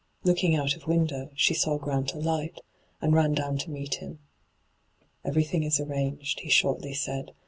Looking 0.23 0.55
out 0.55 0.75
of 0.75 0.87
window, 0.87 1.29
she 1.35 1.53
saw 1.53 1.77
Grant 1.77 2.15
alight, 2.15 2.61
and 3.01 3.13
ran 3.13 3.35
down 3.35 3.59
to 3.59 3.69
meet 3.69 4.01
him.' 4.01 4.17
Everything 5.23 5.61
is 5.61 5.79
arranged,' 5.79 6.39
he 6.39 6.49
shortly 6.49 6.95
said. 6.95 7.33